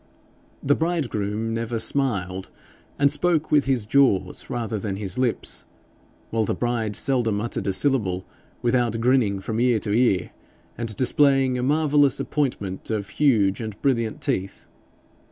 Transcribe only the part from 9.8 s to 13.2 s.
to ear, and displaying a marvellous appointment of